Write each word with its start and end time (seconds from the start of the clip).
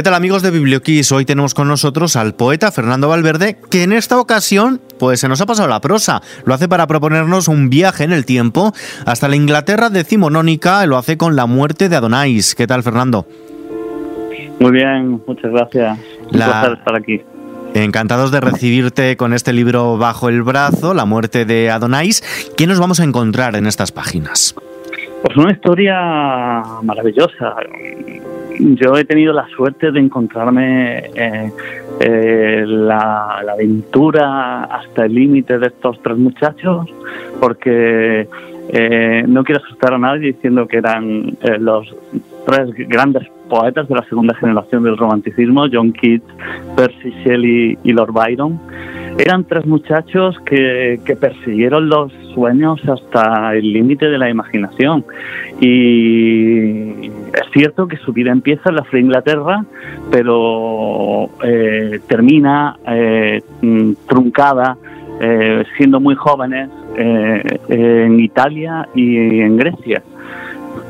¿Qué 0.00 0.04
tal 0.04 0.14
amigos 0.14 0.40
de 0.40 0.50
Biblioquis? 0.50 1.12
Hoy 1.12 1.26
tenemos 1.26 1.52
con 1.52 1.68
nosotros 1.68 2.16
al 2.16 2.32
poeta 2.32 2.72
Fernando 2.72 3.10
Valverde, 3.10 3.58
que 3.70 3.82
en 3.82 3.92
esta 3.92 4.18
ocasión 4.18 4.80
pues 4.98 5.20
se 5.20 5.28
nos 5.28 5.42
ha 5.42 5.44
pasado 5.44 5.68
la 5.68 5.82
prosa. 5.82 6.22
Lo 6.46 6.54
hace 6.54 6.68
para 6.68 6.86
proponernos 6.86 7.48
un 7.48 7.68
viaje 7.68 8.04
en 8.04 8.12
el 8.12 8.24
tiempo 8.24 8.72
hasta 9.04 9.28
la 9.28 9.36
Inglaterra 9.36 9.90
decimonónica, 9.90 10.86
lo 10.86 10.96
hace 10.96 11.18
con 11.18 11.36
la 11.36 11.44
muerte 11.44 11.90
de 11.90 11.96
Adonais. 11.96 12.54
¿Qué 12.54 12.66
tal 12.66 12.82
Fernando? 12.82 13.26
Muy 14.58 14.70
bien, 14.70 15.20
muchas 15.26 15.52
gracias. 15.52 15.98
Un 16.22 16.30
placer 16.30 16.78
estar 16.78 16.96
aquí. 16.96 17.20
Encantados 17.74 18.30
de 18.30 18.40
recibirte 18.40 19.18
con 19.18 19.34
este 19.34 19.52
libro 19.52 19.98
bajo 19.98 20.30
el 20.30 20.40
brazo, 20.42 20.94
La 20.94 21.04
muerte 21.04 21.44
de 21.44 21.70
Adonais. 21.70 22.22
¿Qué 22.56 22.66
nos 22.66 22.80
vamos 22.80 23.00
a 23.00 23.04
encontrar 23.04 23.54
en 23.54 23.66
estas 23.66 23.92
páginas? 23.92 24.54
Pues 25.22 25.36
una 25.36 25.52
historia 25.52 26.62
maravillosa 26.82 27.54
yo 28.60 28.96
he 28.96 29.04
tenido 29.04 29.32
la 29.32 29.48
suerte 29.48 29.90
de 29.90 30.00
encontrarme 30.00 30.98
eh, 31.14 31.52
eh, 32.00 32.64
la, 32.66 33.40
aventura 33.52 34.64
hasta 34.64 35.06
el 35.06 35.14
límite 35.14 35.58
de 35.58 35.68
estos 35.68 36.00
tres 36.02 36.18
muchachos, 36.18 36.86
porque 37.40 38.28
eh, 38.68 39.24
no 39.26 39.44
quiero 39.44 39.62
asustar 39.64 39.94
a 39.94 39.98
nadie 39.98 40.32
diciendo 40.32 40.66
que 40.66 40.78
eran 40.78 41.36
los 41.58 41.94
tres 42.46 42.70
grandes 42.88 43.28
poetas 43.48 43.88
de 43.88 43.94
la 43.94 44.04
segunda 44.04 44.34
generación 44.34 44.84
del 44.84 44.96
romanticismo, 44.96 45.66
John 45.72 45.92
Keats, 45.92 46.24
Percy 46.76 47.10
Shelley 47.24 47.78
y 47.82 47.92
Lord 47.92 48.12
Byron. 48.12 48.60
Eran 49.20 49.44
tres 49.44 49.66
muchachos 49.66 50.34
que, 50.46 50.98
persiguieron 51.20 51.90
los 51.90 52.10
sueños 52.32 52.80
hasta 52.88 53.54
el 53.54 53.70
límite 53.70 54.08
de 54.08 54.16
la 54.16 54.30
imaginación. 54.30 55.04
Y 55.60 57.08
es 57.08 57.50
cierto 57.52 57.86
que 57.86 57.98
su 57.98 58.14
vida 58.14 58.32
empieza 58.32 58.70
en 58.70 58.76
la 58.76 58.84
fría 58.84 59.02
Inglaterra, 59.02 59.66
pero 60.10 61.28
eh, 61.44 62.00
termina 62.08 62.78
eh, 62.86 63.42
mm, 63.60 63.92
truncada, 64.08 64.78
eh, 65.20 65.64
siendo 65.76 66.00
muy 66.00 66.14
jóvenes, 66.14 66.70
en 66.96 68.20
Italia 68.20 68.88
y 68.94 69.40
en 69.40 69.56
Grecia. 69.56 70.02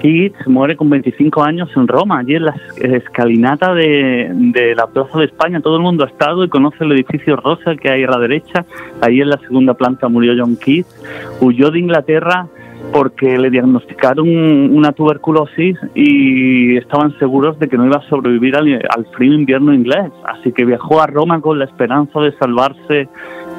Keats 0.00 0.46
muere 0.46 0.76
con 0.76 0.90
25 0.90 1.42
años 1.42 1.68
en 1.76 1.86
Roma, 1.86 2.18
allí 2.18 2.34
en 2.34 2.46
la 2.46 2.54
escalinata 2.76 3.74
de, 3.74 4.74
la 4.76 4.86
Plaza 4.86 5.18
de 5.18 5.26
España. 5.26 5.60
Todo 5.60 5.76
el 5.76 5.82
mundo 5.82 6.04
ha 6.04 6.08
estado 6.08 6.44
y 6.44 6.48
conoce 6.48 6.84
el 6.84 6.92
edificio 6.92 7.36
rosa 7.36 7.76
que 7.76 7.90
hay 7.90 8.04
a 8.04 8.10
la 8.10 8.18
derecha. 8.18 8.64
Ahí 9.00 9.20
en 9.20 9.30
la 9.30 9.38
segunda 9.38 9.74
planta 9.74 10.08
murió 10.08 10.34
John 10.36 10.56
Keats. 10.56 10.94
Huyó 11.40 11.70
de 11.70 11.78
Inglaterra 11.78 12.48
porque 12.92 13.38
le 13.38 13.50
diagnosticaron 13.50 14.28
una 14.28 14.92
tuberculosis 14.92 15.77
y 15.94 16.77
estaban 16.77 17.16
seguros 17.19 17.58
de 17.58 17.69
que 17.69 17.77
no 17.77 17.86
iba 17.86 17.96
a 17.96 18.08
sobrevivir 18.08 18.56
al, 18.56 19.06
frío 19.16 19.34
invierno 19.34 19.72
inglés. 19.72 20.10
Así 20.24 20.52
que 20.52 20.64
viajó 20.64 21.00
a 21.00 21.06
Roma 21.06 21.41
con 21.41 21.58
la 21.58 21.64
esperanza 21.64 22.20
de 22.20 22.33
salvarse 22.38 23.08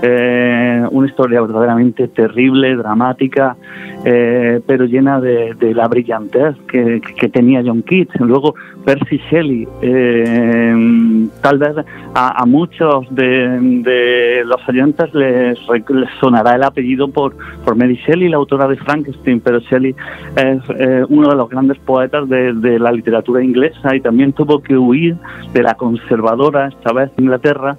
eh, 0.04 0.84
una 0.90 1.08
historia 1.08 1.42
verdaderamente 1.42 2.08
terrible, 2.08 2.76
dramática, 2.76 3.56
eh, 4.04 4.60
pero 4.66 4.86
llena 4.86 5.22
de, 5.22 5.56
la 5.76 5.88
brillantez 5.88 6.56
que, 6.68 7.02
tenía 7.32 7.62
John 7.64 7.84
Keats. 7.84 8.20
Luego 8.20 8.56
Percy 8.84 9.22
Shelley, 9.30 9.68
eh, 9.82 11.28
tal 11.42 11.60
vez 11.60 11.76
a, 12.16 12.46
muchos 12.46 13.06
de, 13.14 14.44
los 14.46 14.68
oyentes 14.68 15.14
les, 15.14 15.58
sonará 16.20 16.56
el 16.56 16.64
apellido 16.64 17.08
por, 17.08 17.36
por 17.64 17.76
Mary 17.76 18.00
Shelley, 18.06 18.30
la 18.30 18.38
autora 18.38 18.68
de 18.68 18.78
Frankenstein, 18.78 19.21
pero 19.44 19.60
Shelley 19.60 19.96
es 20.36 21.08
uno 21.10 21.30
de 21.30 21.36
los 21.36 21.50
grandes 21.50 21.78
poetas 21.80 22.28
de, 22.30 22.54
de 22.54 22.80
la 22.80 22.92
literatura 22.92 23.44
inglesa 23.44 23.96
y 23.96 24.02
también 24.02 24.34
tuvo 24.34 24.62
que 24.62 24.78
huir 24.78 25.16
de 25.54 25.64
la 25.64 25.76
conservadora, 25.76 26.68
esta 26.68 26.94
vez 26.94 27.12
Inglaterra, 27.18 27.78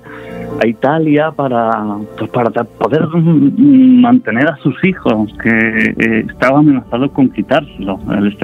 a 0.60 0.66
Italia 0.66 1.30
para, 1.30 1.70
pues, 2.18 2.30
para 2.30 2.50
poder 2.64 3.06
mantener 3.08 4.48
a 4.48 4.56
sus 4.56 4.82
hijos, 4.84 5.32
que 5.42 5.48
eh, 5.48 6.26
estaba 6.28 6.58
amenazado 6.58 7.10
con 7.10 7.28
quitárselo. 7.30 7.98
El, 8.10 8.36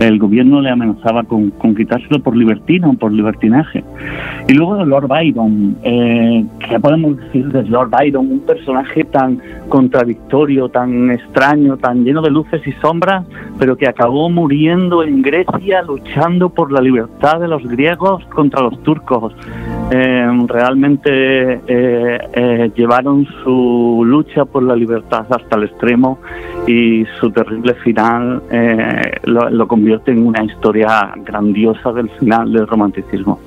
el, 0.00 0.18
gobierno 0.18 0.60
le 0.60 0.70
amenazaba 0.70 1.22
con, 1.24 1.50
con, 1.50 1.74
quitárselo 1.74 2.20
por 2.22 2.36
libertino, 2.36 2.94
por 2.94 3.12
libertinaje. 3.12 3.84
Y 4.48 4.54
luego 4.54 4.84
Lord 4.84 5.08
Byron, 5.08 5.76
eh, 5.82 6.44
¿qué 6.68 6.80
podemos 6.80 7.16
decir 7.16 7.48
de 7.52 7.62
Lord 7.64 7.90
Byron? 7.90 8.30
Un 8.30 8.40
personaje 8.40 9.04
tan 9.04 9.40
contradictorio, 9.68 10.68
tan 10.68 11.10
extraño, 11.10 11.76
tan 11.76 12.04
lleno 12.04 12.22
de 12.22 12.30
luces 12.30 12.66
y 12.66 12.72
sombras, 12.80 13.24
pero 13.58 13.76
que 13.76 13.88
acabó 13.88 14.28
muriendo 14.30 15.02
en 15.02 15.22
Grecia 15.22 15.82
luchando 15.82 16.48
por 16.48 16.72
la 16.72 16.80
libertad 16.80 17.40
de 17.40 17.48
los 17.48 17.62
griegos 17.66 18.24
contra 18.26 18.62
los 18.62 18.82
turcos. 18.82 19.34
Eh, 19.90 20.26
realmente 20.48 21.41
eh, 21.66 22.18
eh, 22.32 22.70
llevaron 22.76 23.26
su 23.42 24.02
lucha 24.04 24.44
por 24.44 24.62
la 24.62 24.76
libertad 24.76 25.26
hasta 25.30 25.56
el 25.56 25.64
extremo 25.64 26.18
y 26.66 27.04
su 27.20 27.30
terrible 27.30 27.74
final 27.74 28.42
lo, 29.24 29.68
convierte 29.68 30.12
en 30.12 30.26
una 30.26 30.44
historia 30.44 31.12
grandiosa 31.24 31.92
del 31.92 32.08
final 32.10 32.52
del 32.52 32.66
romanticismo. 32.66 33.40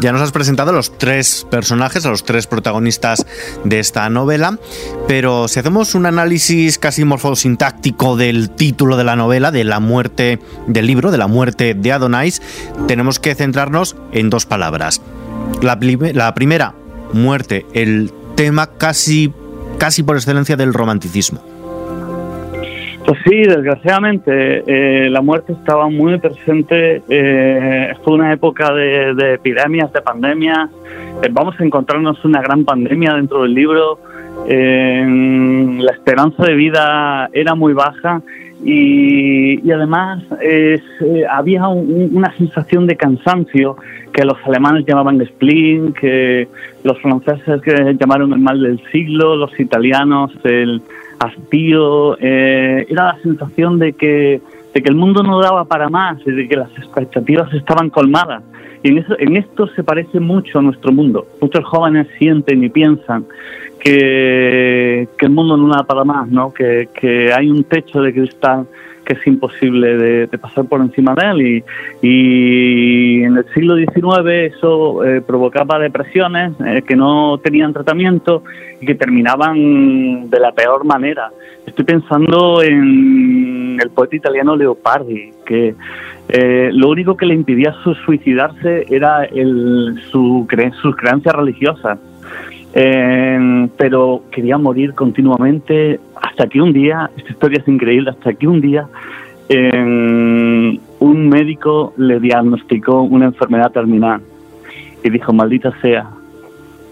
Ya 0.00 0.12
nos 0.12 0.22
has 0.22 0.32
presentado 0.32 0.72
los 0.72 0.96
tres 0.98 1.46
personajes, 1.50 2.06
a 2.06 2.10
los 2.10 2.24
tres 2.24 2.46
protagonistas 2.46 3.26
de 3.64 3.78
esta 3.78 4.08
novela, 4.08 4.58
pero 5.06 5.48
si 5.48 5.60
hacemos 5.60 5.94
un 5.94 6.06
análisis 6.06 6.78
casi 6.78 7.04
morfosintáctico 7.04 8.16
del 8.16 8.50
título 8.50 8.96
de 8.96 9.04
la 9.04 9.16
novela, 9.16 9.50
de 9.50 9.64
la 9.64 9.80
muerte 9.80 10.38
del 10.66 10.86
libro, 10.86 11.10
de 11.10 11.18
la 11.18 11.26
muerte 11.26 11.74
de 11.74 11.92
Adonais, 11.92 12.42
tenemos 12.88 13.18
que 13.18 13.34
centrarnos 13.34 13.96
en 14.12 14.30
dos 14.30 14.46
palabras 14.46 15.02
la, 15.62 15.78
primera, 16.34 16.74
muerte, 17.12 17.66
el 17.72 18.10
tema 18.34 18.66
casi, 18.78 19.32
casi 19.78 20.02
por 20.02 20.16
excelencia 20.16 20.56
del 20.56 20.72
romanticismo. 20.74 21.40
Pues 23.06 23.20
sí, 23.24 23.42
desgraciadamente 23.42 24.64
eh, 24.66 25.08
la 25.08 25.22
muerte 25.22 25.52
estaba 25.52 25.88
muy 25.88 26.18
presente. 26.18 27.02
Eh, 27.08 27.94
fue 28.02 28.14
una 28.14 28.32
época 28.32 28.72
de, 28.72 29.34
epidemias, 29.34 29.92
de 29.92 30.02
pandemias. 30.02 30.70
Eh, 31.22 31.28
vamos 31.30 31.54
a 31.60 31.64
encontrarnos 31.64 32.24
una 32.24 32.42
gran 32.42 32.64
pandemia 32.64 33.14
dentro 33.14 33.42
del 33.42 33.54
libro. 33.54 34.00
la 34.48 35.92
esperanza 35.92 36.44
de 36.44 36.54
vida 36.54 37.30
era 37.32 37.54
muy 37.54 37.74
baja 37.74 38.22
y, 38.64 39.70
además 39.70 40.24
había 41.30 41.68
una 41.68 42.34
sensación 42.36 42.86
de 42.86 42.96
cansancio 42.96 43.76
que 44.12 44.24
los 44.24 44.38
alemanes 44.44 44.86
llamaban 44.86 45.24
spleen, 45.26 45.92
que 45.92 46.48
los 46.84 46.98
franceses 47.00 47.60
que 47.60 47.96
llamaron 48.00 48.32
el 48.32 48.38
mal 48.38 48.62
del 48.62 48.80
siglo, 48.90 49.36
los 49.36 49.58
italianos 49.60 50.32
el 50.44 50.80
hastío. 51.18 52.16
Eh, 52.18 52.86
era 52.88 53.04
la 53.04 53.18
sensación 53.22 53.78
de 53.78 53.92
que, 53.92 54.40
de 54.74 54.82
que 54.82 54.88
el 54.88 54.96
mundo 54.96 55.22
no 55.22 55.40
daba 55.40 55.64
para 55.66 55.88
más 55.88 56.18
y 56.26 56.30
de 56.30 56.48
que 56.48 56.56
las 56.56 56.70
expectativas 56.78 57.52
estaban 57.52 57.90
colmadas. 57.90 58.42
Y 58.82 58.88
en, 58.88 58.98
eso, 58.98 59.16
en 59.18 59.36
esto 59.36 59.66
se 59.68 59.82
parece 59.82 60.20
mucho 60.20 60.58
a 60.58 60.62
nuestro 60.62 60.92
mundo. 60.92 61.26
Muchos 61.40 61.64
jóvenes 61.64 62.06
sienten 62.18 62.64
y 62.64 62.68
piensan 62.68 63.26
que, 63.86 65.08
el 65.18 65.30
mundo 65.30 65.56
no 65.56 65.68
da 65.68 65.84
para 65.84 66.04
más, 66.04 66.28
¿no? 66.28 66.52
que, 66.52 66.88
que 66.98 67.32
hay 67.32 67.50
un 67.50 67.64
techo 67.64 68.00
de 68.00 68.12
cristal 68.12 68.66
que 69.06 69.14
es 69.14 69.26
imposible 69.26 69.96
de, 69.96 70.38
pasar 70.38 70.66
por 70.66 70.80
encima 70.80 71.14
de 71.14 71.30
él 71.30 71.64
y, 72.02 73.22
en 73.22 73.36
el 73.36 73.46
siglo 73.54 73.76
XIX 73.76 74.54
eso 74.54 75.04
eh, 75.04 75.20
provocaba 75.20 75.78
depresiones 75.78 76.52
eh, 76.64 76.82
que 76.86 76.96
no 76.96 77.38
tenían 77.38 77.72
tratamiento 77.72 78.42
y 78.80 78.86
que 78.86 78.94
terminaban 78.94 80.28
de 80.28 80.40
la 80.40 80.52
peor 80.52 80.84
manera. 80.84 81.30
Estoy 81.64 81.84
pensando 81.84 82.62
en 82.62 83.78
el 83.80 83.90
poeta 83.90 84.16
italiano 84.16 84.56
Leopardi, 84.56 85.30
que 85.46 85.74
eh, 86.28 86.70
lo 86.72 86.90
único 86.90 87.16
que 87.16 87.26
le 87.26 87.34
impidía 87.34 87.74
suicidarse 88.04 88.86
era 88.88 89.24
el, 89.24 90.00
su 90.10 90.46
sus 90.82 90.96
creencias 90.96 91.34
religiosas. 91.34 91.98
Pero 92.72 94.22
quería 94.30 94.58
morir 94.58 94.94
continuamente 94.94 95.98
hasta 96.20 96.46
que 96.46 96.60
un 96.60 96.72
día, 96.72 97.10
esta 97.16 97.30
historia 97.30 97.60
es 97.60 97.68
increíble, 97.68 98.10
hasta 98.10 98.34
que 98.34 98.46
un 98.46 98.60
día 98.60 98.86
un 99.48 101.28
médico 101.28 101.94
le 101.96 102.18
diagnosticó 102.18 103.02
una 103.02 103.26
enfermedad 103.26 103.70
terminal 103.70 104.20
y 105.04 105.10
dijo, 105.10 105.32
maldita 105.32 105.72
sea, 105.80 106.10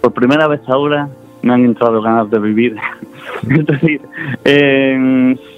por 0.00 0.12
primera 0.12 0.46
vez 0.46 0.60
ahora 0.68 1.08
me 1.42 1.52
han 1.52 1.64
entrado 1.64 2.00
ganas 2.00 2.30
de 2.30 2.38
vivir. 2.38 2.76
es 3.50 3.66
decir, 3.66 4.00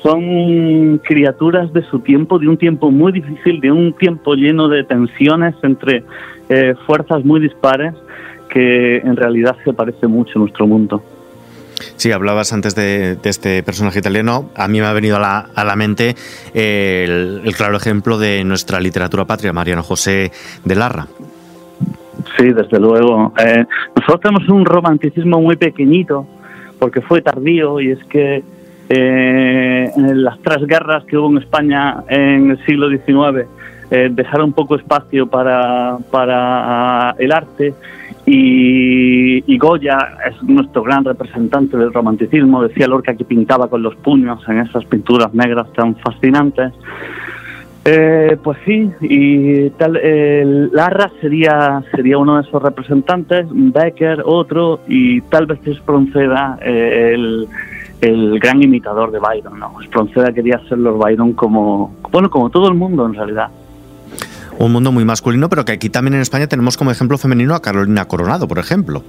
son 0.03 0.99
criaturas 0.99 1.73
de 1.73 1.83
su 1.83 2.01
tiempo, 2.01 2.39
de 2.39 2.49
un 2.49 2.57
tiempo 2.57 2.91
muy 2.91 3.13
difícil, 3.13 3.61
de 3.61 3.71
un 3.71 3.93
tiempo 3.93 4.35
lleno 4.35 4.69
de 4.69 4.85
tensiones 4.85 5.55
entre 5.63 6.03
eh, 6.49 6.75
fuerzas 6.87 7.25
muy 7.25 7.41
dispares 7.41 7.95
que 8.49 8.99
en 8.99 9.17
realidad 9.17 9.57
se 9.65 9.73
parece 9.73 10.07
mucho 10.07 10.33
a 10.37 10.41
nuestro 10.41 10.67
mundo. 10.67 11.03
Sí, 11.97 12.11
hablabas 12.13 12.53
antes 12.53 12.75
de, 12.75 13.19
este 13.25 13.63
personaje 13.63 13.99
italiano. 13.99 14.51
A 14.57 14.69
mí 14.69 14.81
me 14.81 14.87
ha 14.87 14.93
venido 14.93 15.17
a 15.17 15.47
la, 15.55 15.77
mente 15.77 16.15
el, 16.55 17.43
claro 17.57 17.77
ejemplo 17.77 18.19
de 18.19 18.45
nuestra 18.45 18.81
literatura 18.81 19.25
patria, 19.25 19.53
Mariano 19.53 19.83
José 19.83 20.31
de 20.65 20.75
Larra. 20.75 21.07
Sí, 22.39 22.53
desde 22.53 22.81
luego. 22.81 23.33
Eh, 23.39 23.65
nosotros 23.95 24.21
tenemos 24.21 24.49
un 24.49 24.65
romanticismo 24.65 25.41
muy 25.41 25.57
pequeñito, 25.57 26.27
porque 26.79 27.01
fue 27.03 27.21
tardío, 27.21 27.81
y 27.81 27.91
es 27.91 28.03
que 28.05 28.43
eh, 28.89 29.91
en 29.97 30.25
las 30.25 30.39
tres 30.41 30.67
guerras 30.67 31.05
que 31.05 31.17
hubo 31.17 31.31
en 31.31 31.39
España 31.39 32.05
en 32.09 32.51
el 32.51 32.65
siglo 32.65 32.89
XIX 32.89 33.47
eh, 33.91 34.09
dejaron 34.13 34.53
poco 34.53 34.77
espacio 34.77 35.27
para, 35.27 35.99
para 36.11 37.15
el 37.19 37.33
arte 37.33 37.75
y, 38.27 39.59
Goya 39.59 39.99
es 40.29 40.43
nuestro 40.43 40.83
gran 40.83 41.05
representante 41.05 41.77
del 41.77 41.93
romanticismo, 41.93 42.63
decía 42.63 42.89
Lorca 42.89 43.15
que 43.15 43.25
pintaba 43.25 43.69
con 43.69 43.83
los 43.83 43.95
puños 43.97 44.41
en 44.49 44.59
esas 44.59 44.85
pinturas 44.85 45.33
negras 45.33 45.73
tan 45.73 45.97
fascinantes. 45.97 46.73
Eh, 47.85 48.37
pues 48.43 48.59
sí, 48.65 48.91
y 49.01 49.71
tal, 49.71 50.01
Larra 50.73 51.09
sería, 51.21 51.85
sería 51.95 52.19
uno 52.19 52.37
de 52.37 52.43
esos 52.43 52.61
representantes, 52.61 53.47
Becker 53.49 54.23
otro, 54.25 54.81
y 54.89 55.21
tal 55.23 55.47
vez 55.47 55.65
Espronceda 55.65 56.59
eh, 56.63 57.13
el, 57.15 57.47
el 58.01 58.41
gran 58.41 58.63
imitador 58.63 59.13
de 59.13 59.21
Byron. 59.21 59.59
¿no? 59.61 59.81
Espronceda 59.81 60.33
quería 60.33 60.59
ser 60.69 60.79
los 60.79 60.99
Byron 60.99 61.33
como, 61.35 61.95
bueno, 62.11 62.29
como 62.29 62.51
todo 62.51 62.69
el 62.69 62.75
mundo 62.75 63.07
en 63.07 63.15
realidad 63.15 63.51
un 64.59 64.73
mundo 64.73 64.93
muy 64.93 65.05
masculino, 65.05 65.49
pero 65.49 65.65
que 65.65 65.73
aquí 65.73 65.91
también 65.91 66.15
en 66.15 66.21
España 66.21 66.47
tenemos 66.47 66.77
como 66.77 66.91
ejemplo 66.91 67.19
femenino 67.19 67.55
a 67.55 67.63
Carolina 67.63 68.07
Coronado, 68.07 68.49
por 68.49 68.59
ejemplo. 68.59 69.03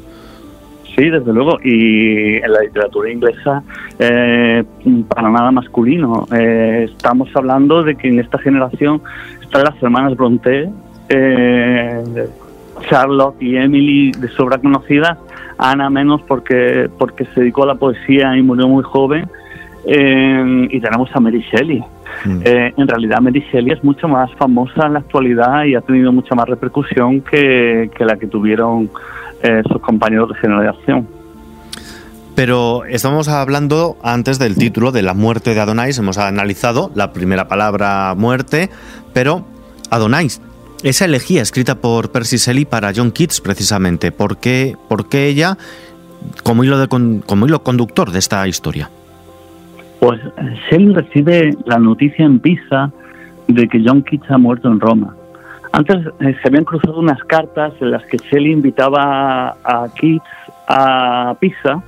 Sí, 0.97 1.11
desde 1.11 1.31
luego. 1.31 1.59
Y 1.63 2.38
en 2.38 2.51
la 2.51 2.61
literatura 2.61 3.11
inglesa, 3.11 3.63
eh, 3.99 4.63
para 5.07 5.29
nada 5.29 5.51
masculino. 5.51 6.27
Eh, 6.35 6.88
estamos 6.91 7.29
hablando 7.35 7.83
de 7.83 7.95
que 7.95 8.07
en 8.07 8.19
esta 8.19 8.39
generación 8.39 9.01
están 9.41 9.63
las 9.63 9.81
hermanas 9.81 10.17
Bronte, 10.17 10.69
eh, 11.09 12.03
Charlotte 12.89 13.39
y 13.39 13.57
Emily, 13.57 14.11
de 14.11 14.27
sobra 14.29 14.57
conocidas. 14.57 15.19
Ana 15.59 15.89
menos 15.91 16.21
porque, 16.23 16.89
porque 16.97 17.25
se 17.25 17.41
dedicó 17.41 17.63
a 17.63 17.67
la 17.67 17.75
poesía 17.75 18.35
y 18.35 18.41
murió 18.41 18.67
muy 18.67 18.83
joven. 18.83 19.29
y 19.85 20.79
tenemos 20.81 21.09
a 21.13 21.19
Mary 21.21 21.45
Shelley, 21.49 21.81
Mm. 22.25 22.41
Eh, 22.43 22.73
en 22.77 22.87
realidad 22.87 23.19
Mary 23.21 23.43
Shelley 23.51 23.71
es 23.71 23.83
mucho 23.83 24.07
más 24.07 24.33
famosa 24.35 24.87
en 24.87 24.93
la 24.93 24.99
actualidad 24.99 25.65
y 25.65 25.75
ha 25.75 25.81
tenido 25.81 26.11
mucha 26.11 26.35
más 26.35 26.47
repercusión 26.47 27.21
que, 27.21 27.89
la 27.99 28.17
que 28.17 28.27
tuvieron 28.27 28.89
eh, 29.43 29.61
sus 29.67 29.81
compañeros 29.81 30.29
de 30.29 30.35
generación. 30.35 31.07
Pero 32.35 32.85
estamos 32.85 33.27
hablando 33.27 33.97
antes 34.03 34.37
del 34.37 34.55
título 34.55 34.91
de 34.91 35.01
la 35.01 35.15
muerte 35.15 35.55
de 35.55 35.59
Adonais. 35.59 35.97
Hemos 35.97 36.19
analizado 36.19 36.91
la 36.93 37.11
primera 37.11 37.47
palabra 37.47 38.13
muerte, 38.15 38.69
pero 39.11 39.43
Adonais, 39.89 40.39
esa 40.83 41.05
elegía 41.05 41.41
escrita 41.41 41.75
por 41.75 42.11
Percy 42.11 42.37
Shelley 42.37 42.65
para 42.65 42.91
John 42.95 43.11
Keats 43.11 43.41
precisamente. 43.41 44.11
¿Por 44.11 44.37
qué, 44.37 44.75
por 44.87 45.09
qué 45.09 45.27
ella 45.27 45.57
como 46.43 46.63
hilo, 46.63 46.77
de, 46.77 46.87
como 46.87 47.45
hilo 47.47 47.63
conductor 47.63 48.11
de 48.11 48.19
esta 48.19 48.47
historia? 48.47 48.91
Pues 49.99 50.19
Shelley 50.69 50.94
recibe 50.94 51.51
la 51.65 51.79
noticia 51.79 52.25
en 52.25 52.39
Pisa 52.39 52.91
de 53.47 53.67
que 53.67 53.81
John 53.85 54.03
Keats 54.03 54.29
ha 54.29 54.38
muerto 54.38 54.67
en 54.67 54.79
Roma. 54.79 55.15
Antes 55.71 55.97
eh, 56.19 56.35
se 56.41 56.47
habían 56.47 56.63
cruzado 56.63 56.99
unas 56.99 57.23
cartas 57.25 57.73
en 57.81 57.91
las 57.91 58.05
que 58.05 58.17
Shelley 58.17 58.51
invitaba 58.51 59.57
a 59.63 59.88
Keats 59.95 60.25
a 60.67 61.35
Pisa 61.39 61.81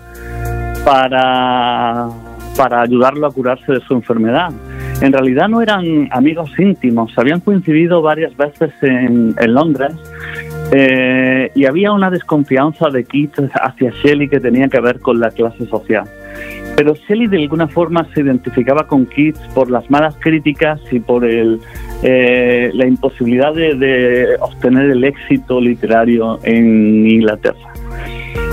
para, 0.85 2.07
para 2.57 2.81
ayudarlo 2.81 3.27
a 3.27 3.31
curarse 3.31 3.73
de 3.73 3.81
su 3.81 3.93
enfermedad. 3.93 4.51
En 5.01 5.13
realidad 5.13 5.47
no 5.47 5.61
eran 5.61 6.09
amigos 6.11 6.51
íntimos, 6.57 7.17
habían 7.17 7.39
coincidido 7.39 8.01
varias 8.01 8.35
veces 8.35 8.71
en, 8.81 9.33
Londres 9.47 9.93
eh, 10.73 11.51
y 11.55 11.65
había 11.65 11.93
una 11.93 12.09
desconfianza 12.09 12.89
de 12.89 13.05
Keats 13.05 13.49
hacia 13.61 13.91
Shelley 13.91 14.27
que 14.27 14.41
tenía 14.41 14.67
que 14.67 14.81
ver 14.81 14.99
con 14.99 15.19
la 15.19 15.31
clase 15.31 15.65
social. 15.67 16.03
Pero 16.79 16.95
Shelley 16.95 17.27
de 17.27 17.39
alguna 17.39 17.67
forma 17.67 18.07
se 18.13 18.21
identificaba 18.21 18.87
con 18.87 19.05
Keats 19.05 19.41
por 19.53 19.69
las 19.69 19.91
malas 19.91 20.15
críticas 20.17 20.79
y 20.93 21.01
por 21.01 21.25
el, 21.25 21.59
eh, 22.03 22.71
la 22.73 22.87
imposibilidad 22.87 23.53
de, 23.53 24.37
obtener 24.39 24.89
el 24.91 25.03
éxito 25.03 25.59
literario 25.59 26.39
en 26.43 27.05
Inglaterra. 27.05 27.59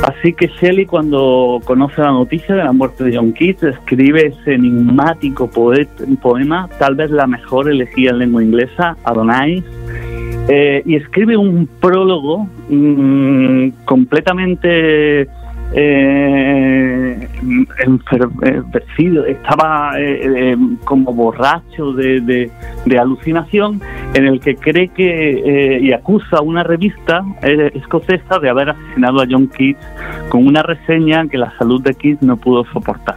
Así 0.08 0.32
que 0.32 0.48
Shelley 0.48 0.86
cuando 0.86 1.60
conoce 1.64 2.00
la 2.00 2.10
noticia 2.10 2.56
de 2.56 2.64
la 2.64 2.72
muerte 2.72 3.04
de 3.04 3.16
John 3.16 3.32
Keats 3.32 3.62
escribe 3.62 4.26
ese 4.26 4.54
enigmático 4.54 5.48
poema, 5.48 6.68
tal 6.80 6.96
vez 6.96 7.12
la 7.12 7.28
mejor 7.28 7.70
elegía 7.70 8.10
en 8.10 8.18
lengua 8.18 8.42
inglesa, 8.42 8.96
Adonais, 9.04 9.62
eh, 10.48 10.82
y 10.84 10.96
escribe 10.96 11.36
un 11.36 11.68
prólogo 11.80 12.48
mm, 12.70 13.68
completamente 13.84 15.28
eh, 15.72 17.28
enfermecido, 17.84 19.24
estaba 19.26 19.92
eh, 19.98 20.52
eh, 20.52 20.56
como 20.84 21.12
borracho 21.12 21.92
de, 21.92 22.50
alucinación, 22.98 23.80
en 24.14 24.26
el 24.26 24.40
que 24.40 24.56
cree 24.56 24.88
que 24.88 25.78
y 25.82 25.92
acusa 25.92 26.38
a 26.38 26.40
una 26.40 26.62
revista 26.62 27.24
escocesa 27.74 28.38
de 28.38 28.48
haber 28.48 28.70
asesinado 28.70 29.20
a 29.20 29.26
John 29.28 29.48
Keats 29.48 29.86
con 30.30 30.46
una 30.46 30.62
reseña 30.62 31.26
que 31.28 31.36
la 31.36 31.56
salud 31.58 31.82
de 31.82 31.94
Keats 31.94 32.22
no 32.22 32.36
pudo 32.36 32.64
soportar. 32.72 33.16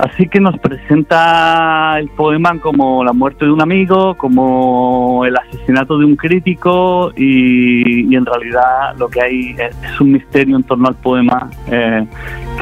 Así 0.00 0.28
que 0.28 0.40
nos 0.40 0.58
presenta 0.58 1.98
el 1.98 2.08
poema 2.10 2.58
como 2.60 3.02
la 3.02 3.12
muerte 3.12 3.46
de 3.46 3.50
un 3.50 3.62
amigo, 3.62 4.14
como 4.16 5.24
el 5.24 5.36
asesinato 5.36 5.98
de 5.98 6.04
un 6.04 6.16
crítico 6.16 7.12
y, 7.16 8.14
en 8.14 8.26
realidad 8.26 8.94
lo 8.98 9.08
que 9.08 9.22
hay 9.22 9.56
es, 9.58 10.00
un 10.00 10.12
misterio 10.12 10.56
en 10.56 10.62
torno 10.64 10.88
al 10.88 10.96
poema 10.96 11.50
eh, 11.70 12.06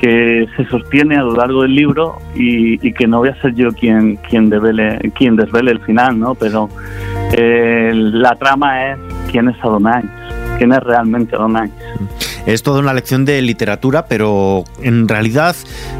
que 0.01 0.47
se 0.57 0.65
sostiene 0.67 1.17
a 1.17 1.23
lo 1.23 1.35
largo 1.35 1.63
del 1.63 1.75
libro 1.75 2.19
y, 2.35 2.79
que 2.93 3.07
no 3.09 3.19
voy 3.19 3.31
a 3.31 3.41
ser 3.43 3.55
yo 3.55 3.73
quien, 3.73 4.17
quien, 4.17 4.49
desvele, 4.49 4.99
quien 5.17 5.35
desvele 5.35 5.73
el 5.73 5.81
final, 5.81 6.19
¿no? 6.19 6.35
pero 6.37 6.69
eh, 7.37 7.91
la 7.95 8.37
trama 8.37 8.93
es 8.93 8.99
quién 9.31 9.49
es 9.49 9.57
Adonai, 9.63 10.05
quién 10.59 10.73
es 10.73 10.81
realmente 10.81 11.35
Adonai. 11.35 11.71
Es 12.47 12.63
toda 12.63 12.81
una 12.81 12.93
lección 12.93 13.25
de 13.25 13.41
literatura, 13.41 14.07
pero 14.07 14.65
en 14.83 15.09
realidad, 15.09 15.57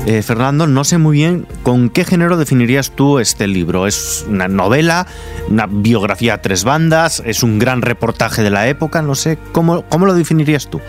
eh, 0.07 0.21
Fernando, 0.23 0.67
no 0.67 0.85
sé 0.85 0.99
muy 0.99 1.17
bien 1.17 1.47
con 1.63 1.89
qué 1.89 2.05
género 2.05 2.37
definirías 2.37 2.91
tú 2.91 3.19
este 3.19 3.47
libro. 3.47 3.87
¿Es 3.87 4.27
una 4.29 4.47
novela, 4.49 5.07
una 5.49 5.67
biografía 5.67 6.35
a 6.35 6.43
tres 6.43 6.65
bandas, 6.65 7.23
es 7.25 7.43
un 7.43 7.59
gran 7.59 7.81
reportaje 7.81 8.43
de 8.43 8.51
la 8.51 8.69
época? 8.69 9.01
No 9.01 9.15
sé, 9.15 9.39
¿cómo, 9.53 9.85
cómo 9.89 10.05
lo 10.05 10.15
definirías 10.15 10.69
tú? 10.69 10.81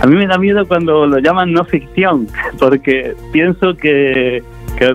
A 0.00 0.06
mí 0.06 0.16
me 0.16 0.26
da 0.26 0.36
miedo 0.36 0.66
cuando 0.66 1.06
lo 1.06 1.18
llaman 1.18 1.52
no 1.52 1.64
ficción, 1.64 2.26
porque 2.58 3.14
pienso 3.32 3.76
que, 3.76 4.42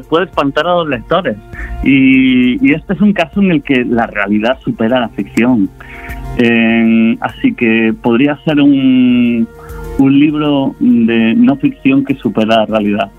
puede 0.09 0.25
espantar 0.25 0.67
a 0.67 0.75
los 0.75 0.89
lectores. 0.89 1.37
Y, 1.83 2.73
este 2.73 2.93
es 2.93 3.01
un 3.01 3.13
caso 3.13 3.41
en 3.41 3.51
el 3.51 3.63
que 3.63 3.83
la 3.85 4.07
realidad 4.07 4.57
supera 4.63 4.99
la 4.99 5.09
ficción. 5.09 5.69
Así 7.21 7.53
que 7.53 7.93
podría 8.01 8.37
ser 8.45 8.61
un, 8.61 9.47
un 9.97 10.19
libro 10.19 10.75
de 10.79 11.33
no 11.35 11.55
ficción 11.57 12.05
que 12.05 12.15
supera 12.15 12.57
la 12.57 12.65
realidad. 12.65 13.11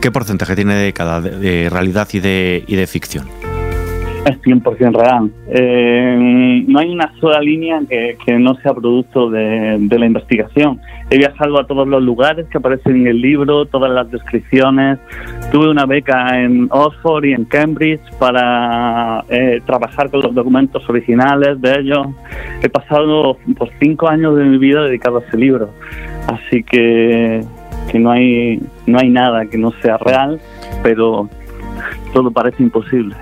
¿Qué 0.00 0.10
porcentaje 0.10 0.54
tiene 0.56 0.74
de 0.74 0.92
cada 0.92 1.20
de 1.20 1.68
realidad 1.70 2.08
y 2.12 2.20
de, 2.20 2.64
y 2.66 2.76
de 2.76 2.86
ficción? 2.86 3.39
Es 4.26 4.38
100% 4.42 4.92
real. 4.92 5.30
Eh, 5.48 6.64
no 6.68 6.78
hay 6.78 6.90
una 6.90 7.10
sola 7.20 7.40
línea 7.40 7.80
que, 7.88 8.38
no 8.38 8.54
sea 8.56 8.74
producto 8.74 9.30
de, 9.30 9.78
la 9.90 10.06
investigación. 10.06 10.78
He 11.08 11.16
viajado 11.16 11.58
a 11.58 11.66
todos 11.66 11.88
los 11.88 12.02
lugares 12.02 12.46
que 12.48 12.58
aparecen 12.58 12.96
en 12.96 13.06
el 13.06 13.20
libro, 13.20 13.64
todas 13.64 13.90
las 13.90 14.10
descripciones. 14.10 14.98
Tuve 15.50 15.70
una 15.70 15.86
beca 15.86 16.38
en 16.38 16.68
Oxford 16.70 17.24
y 17.24 17.32
en 17.32 17.46
Cambridge 17.46 18.02
para 18.18 19.24
eh, 19.30 19.62
trabajar 19.64 20.10
con 20.10 20.20
los 20.20 20.34
documentos 20.34 20.86
originales 20.88 21.58
de 21.62 21.80
ellos. 21.80 22.08
He 22.62 22.68
pasado 22.68 23.38
pues, 23.56 23.70
cinco 23.80 24.06
años 24.06 24.36
de 24.36 24.44
mi 24.44 24.58
vida 24.58 24.82
dedicado 24.82 25.18
a 25.18 25.20
ese 25.20 25.38
libro. 25.38 25.70
Así 26.26 26.62
que, 26.62 27.42
que 27.90 27.98
no, 27.98 28.10
hay, 28.10 28.60
no 28.86 28.98
hay 28.98 29.08
nada 29.08 29.46
que 29.46 29.56
no 29.56 29.72
sea 29.80 29.96
real, 29.96 30.38
pero 30.82 31.26
todo 32.12 32.30
parece 32.30 32.62
imposible 32.62 33.16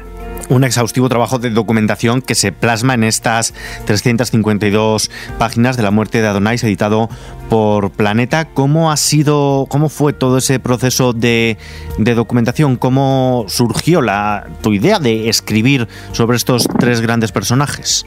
un 0.48 0.64
exhaustivo 0.64 1.08
trabajo 1.08 1.38
de 1.38 1.50
documentación 1.50 2.22
que 2.22 2.34
se 2.34 2.52
plasma 2.52 2.94
en 2.94 3.04
estas 3.04 3.54
352 3.86 5.10
páginas 5.38 5.76
de 5.76 5.82
la 5.82 5.90
muerte 5.90 6.20
de 6.20 6.28
Adonais, 6.28 6.64
editado 6.64 7.08
por 7.48 7.90
Planeta. 7.90 8.46
¿Cómo 8.46 8.90
ha 8.90 8.96
sido, 8.96 9.66
cómo 9.68 9.88
fue 9.88 10.12
todo 10.12 10.38
ese 10.38 10.58
proceso 10.60 11.12
de, 11.12 11.56
documentación? 11.98 12.76
¿Cómo 12.76 13.44
surgió 13.48 14.00
la, 14.00 14.46
tu 14.62 14.72
idea 14.72 14.98
de 14.98 15.28
escribir 15.28 15.88
sobre 16.12 16.36
estos 16.36 16.66
tres 16.78 17.00
grandes 17.00 17.32
personajes? 17.32 18.06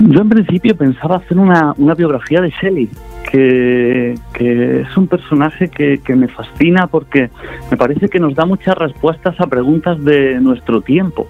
Yo 0.00 0.20
en 0.20 0.28
principio 0.28 0.76
pensaba 0.76 1.16
hacer 1.16 1.38
una, 1.38 1.72
una 1.78 1.94
biografía 1.94 2.40
de 2.40 2.50
Shelley, 2.50 2.90
que, 4.34 4.80
es 4.82 4.96
un 4.96 5.08
personaje 5.08 5.68
que, 5.68 6.00
me 6.14 6.28
fascina 6.28 6.86
porque 6.86 7.30
me 7.70 7.76
parece 7.76 8.08
que 8.08 8.20
nos 8.20 8.34
da 8.34 8.44
muchas 8.44 8.76
respuestas 8.76 9.34
a 9.40 9.46
preguntas 9.46 10.02
de 10.04 10.40
nuestro 10.40 10.80
tiempo. 10.80 11.26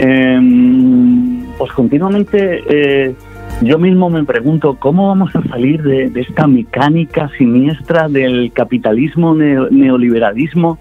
Em, 0.00 1.44
pues 1.58 1.72
continuamente 1.72 2.62
eh, 2.68 3.14
yo 3.62 3.78
mismo 3.78 4.08
me 4.08 4.24
pregunto 4.24 4.76
cómo 4.78 5.08
vamos 5.08 5.34
a 5.34 5.42
salir 5.48 5.82
de, 5.82 6.12
esta 6.14 6.46
mecánica 6.46 7.28
siniestra 7.36 8.08
del 8.08 8.52
capitalismo, 8.52 9.34
neoliberalismo, 9.34 10.78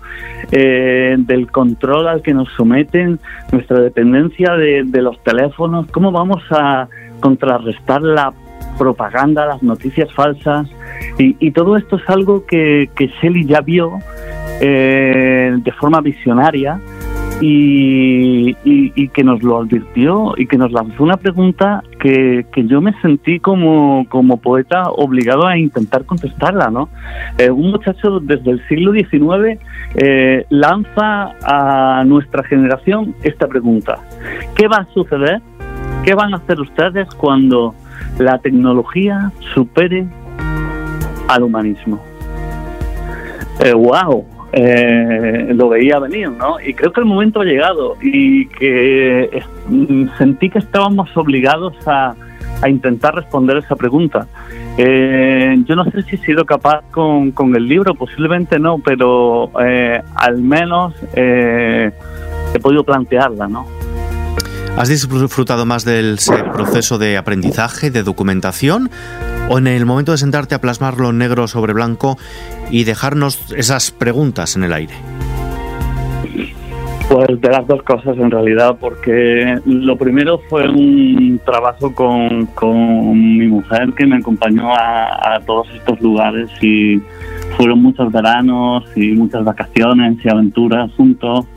eh, 0.51 1.16
del 1.18 1.51
control 1.51 2.08
al 2.08 2.22
que 2.22 2.36
nos 2.36 2.48
someten, 2.54 3.20
nuestra 3.51 3.80
dependencia 3.80 4.54
de, 4.54 5.01
los 5.01 5.22
teléfonos, 5.24 5.88
cómo 5.88 6.12
vamos 6.12 6.44
a 6.51 6.88
contrarrestar 7.20 8.01
la 8.04 8.32
propaganda, 8.78 9.46
las 9.46 9.64
noticias 9.64 10.12
falsas. 10.14 10.68
Y, 11.18 11.52
todo 11.52 11.78
esto 11.78 11.96
es 11.98 12.10
algo 12.10 12.46
que, 12.46 12.90
que 12.96 13.08
Shelley 13.08 13.46
ya 13.46 13.62
vio 13.62 14.00
eh, 14.62 15.56
de 15.58 15.72
forma 15.74 16.02
visionaria 16.02 16.80
y, 17.42 19.08
que 19.10 19.24
nos 19.24 19.42
lo 19.42 19.60
advirtió 19.60 20.34
y 20.38 20.48
que 20.48 20.58
nos 20.58 20.72
lanzó 20.72 21.04
una 21.04 21.18
pregunta 21.18 21.84
que, 22.00 22.46
yo 22.56 22.82
me 22.82 22.94
sentí 23.02 23.40
como, 23.40 24.06
como, 24.10 24.38
poeta 24.38 24.90
obligado 24.90 25.46
a 25.46 25.58
intentar 25.58 26.06
contestarla. 26.06 26.70
¿no? 26.70 26.90
Eh, 27.38 27.50
un 27.50 27.72
muchacho 27.72 28.20
desde 28.20 28.52
el 28.52 28.68
siglo 28.68 28.94
XIX 28.94 29.60
eh, 29.96 30.46
lanza 30.50 31.32
a 31.44 32.04
nuestra 32.06 32.44
generación 32.44 33.16
esta 33.24 33.48
pregunta. 33.48 34.00
¿Qué 34.56 34.68
va 34.68 34.78
a 34.78 34.86
suceder? 34.94 35.42
¿Qué 36.04 36.14
van 36.14 36.34
a 36.34 36.38
hacer 36.38 36.60
ustedes 36.60 37.08
cuando 37.16 37.76
la 38.20 38.39
tecnología 38.39 39.32
supere 39.54 40.06
al 41.27 41.44
humanismo? 41.44 42.01
¡Wow! 43.75 44.38
Eh, 44.54 45.51
lo 45.54 45.70
veía 45.70 46.00
venir, 46.00 46.32
¿no? 46.32 46.60
Y 46.60 46.74
creo 46.74 46.94
que 46.94 47.01
el 47.01 47.06
momento 47.06 47.42
ha 47.42 47.44
llegado 47.44 47.98
y 48.01 48.48
que 48.48 49.44
sentí 50.18 50.50
que 50.50 50.60
estábamos 50.60 51.16
obligados 51.16 51.75
a, 51.86 52.16
intentar 52.68 53.13
responder 53.13 53.58
esa 53.58 53.75
pregunta. 53.75 54.25
Eh, 54.80 55.58
yo 55.66 55.75
no 55.75 55.86
sé 55.92 56.01
si 56.04 56.16
he 56.16 56.18
sido 56.20 56.44
capaz 56.44 56.82
con, 56.89 57.56
el 57.56 57.68
libro, 57.68 57.94
posiblemente 57.94 58.58
no, 58.58 58.80
pero 58.80 59.51
eh, 59.63 60.01
al 60.16 60.39
menos 60.39 60.96
he 61.13 61.92
podido 62.60 62.84
plantearla, 62.84 63.48
¿no? 63.48 63.77
¿Has 64.78 64.90
disfrutado 64.90 65.66
más 65.66 65.86
del 65.86 66.18
proceso 66.54 67.00
de 67.00 67.18
aprendizaje, 67.18 67.90
de 67.90 68.04
documentación, 68.04 68.92
o 69.50 69.58
en 69.58 69.66
el 69.66 69.88
momento 69.88 70.12
de 70.12 70.20
sentarte 70.20 70.54
a 70.54 70.62
plasmarlo 70.62 71.12
negro 71.14 71.48
sobre 71.48 71.74
blanco 71.74 72.16
y 72.70 72.84
dejarnos 72.84 73.52
esas 73.58 73.90
preguntas 73.90 74.56
en 74.56 74.64
el 74.66 74.74
aire? 74.74 74.94
Pues 77.10 77.42
de 77.42 77.50
las 77.50 77.66
dos 77.66 77.82
cosas 77.82 78.18
en 78.18 78.30
realidad, 78.30 78.78
porque 78.80 79.58
lo 79.66 79.98
primero 79.98 80.42
fue 80.48 80.70
un 80.70 81.40
trabajo 81.44 81.96
con, 81.96 82.48
mi 83.14 83.48
mujer 83.48 83.94
que 83.94 84.06
me 84.06 84.18
acompañó 84.18 84.74
a, 84.76 85.40
todos 85.48 85.68
estos 85.74 86.00
lugares 86.02 86.52
y 86.62 87.02
fueron 87.56 87.82
muchos 87.82 88.12
veranos 88.12 88.84
y 88.96 89.14
muchas 89.14 89.44
vacaciones 89.44 90.18
y 90.24 90.30
aventuras 90.30 90.92
juntos. 90.96 91.48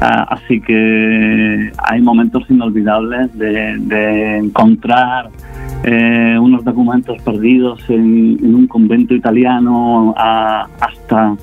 Ah, 0.00 0.26
así 0.30 0.60
que 0.60 1.72
hay 1.76 2.00
momentos 2.00 2.44
inolvidables 2.48 3.36
de 3.36 4.38
encontrar 4.38 5.30
eh, 5.82 6.36
unos 6.38 6.62
documentos 6.62 7.22
perdidos 7.22 7.82
en, 7.88 8.54
un 8.54 8.66
convento 8.66 9.14
italiano 9.14 10.14
hasta 10.16 11.36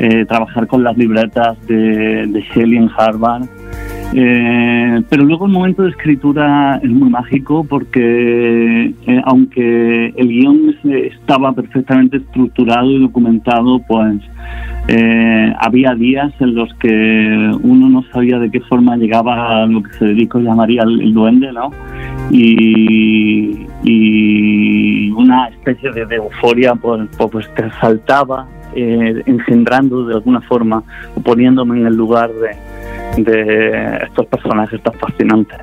eh, 0.00 0.24
trabajar 0.24 0.66
con 0.66 0.82
las 0.82 0.96
libretas 0.96 1.56
de, 1.66 2.26
de 2.26 2.40
Shelley 2.52 2.78
en 2.78 2.90
Harvard. 2.96 3.44
Eh, 4.16 5.02
pero 5.08 5.24
luego 5.24 5.46
el 5.46 5.52
momento 5.52 5.82
de 5.82 5.90
escritura 5.90 6.78
es 6.82 6.88
muy 6.88 7.10
mágico 7.10 7.64
porque 7.64 8.94
aunque 9.24 10.06
el 10.16 10.28
guion 10.28 10.76
estaba 10.84 11.52
perfectamente 11.52 12.18
estructurado 12.18 12.90
y 12.90 13.00
documentado, 13.00 13.80
pues 13.88 14.22
había 15.58 15.94
días 15.94 16.32
en 16.40 16.54
los 16.54 16.72
que 16.74 17.50
uno 17.62 17.88
no 17.88 18.02
sabía 18.12 18.38
de 18.38 18.50
qué 18.50 18.60
forma 18.60 18.96
llegaba 18.96 19.62
a 19.62 19.66
lo 19.66 19.82
que 19.82 19.90
Federico 19.90 20.38
llamaría 20.38 20.82
el 20.82 21.12
duende, 21.12 21.52
¿no? 21.52 21.70
y, 22.30 23.66
una 25.16 25.48
especie 25.48 25.90
de, 25.92 26.16
euforia 26.16 26.74
pues, 26.74 27.08
pues 27.30 27.48
te 27.54 27.70
saltaba 27.80 28.46
eh, 28.74 29.22
engendrando 29.26 30.06
de 30.06 30.14
alguna 30.14 30.40
forma 30.42 30.82
o 31.14 31.20
poniéndome 31.20 31.78
en 31.80 31.86
el 31.86 31.94
lugar 31.94 32.30
de, 32.30 32.56
de 33.16 34.04
estos 34.04 34.26
personajes 34.26 34.82
tan 34.82 34.94
fascinantes. 34.94 35.58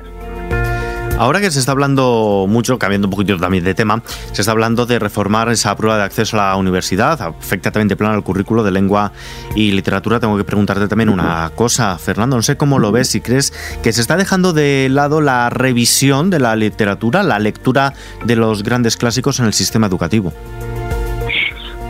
Ahora 1.18 1.40
que 1.40 1.50
se 1.52 1.60
está 1.60 1.70
hablando 1.70 2.46
mucho, 2.48 2.78
cambiando 2.78 3.06
un 3.06 3.12
poquito 3.12 3.36
también 3.36 3.62
de 3.62 3.74
tema, 3.74 4.02
se 4.32 4.42
está 4.42 4.50
hablando 4.50 4.86
de 4.86 4.98
reformar 4.98 5.48
esa 5.50 5.76
prueba 5.76 5.96
de 5.96 6.02
acceso 6.02 6.40
a 6.40 6.48
la 6.48 6.56
universidad, 6.56 7.20
afecta 7.22 7.70
también 7.70 7.86
de 7.86 7.96
plano 7.96 8.14
al 8.14 8.24
currículo 8.24 8.64
de 8.64 8.72
lengua 8.72 9.12
y 9.54 9.70
literatura. 9.70 10.18
Tengo 10.18 10.36
que 10.36 10.42
preguntarte 10.42 10.88
también 10.88 11.10
una 11.10 11.52
cosa, 11.54 11.96
Fernando, 11.98 12.34
no 12.34 12.42
sé 12.42 12.56
cómo 12.56 12.80
lo 12.80 12.90
ves, 12.90 13.08
si 13.08 13.20
crees 13.20 13.52
que 13.84 13.92
se 13.92 14.00
está 14.00 14.16
dejando 14.16 14.52
de 14.52 14.88
lado 14.90 15.20
la 15.20 15.48
revisión 15.48 16.28
de 16.28 16.40
la 16.40 16.56
literatura, 16.56 17.22
la 17.22 17.38
lectura 17.38 17.92
de 18.24 18.34
los 18.34 18.64
grandes 18.64 18.96
clásicos 18.96 19.38
en 19.38 19.46
el 19.46 19.52
sistema 19.52 19.86
educativo. 19.86 20.32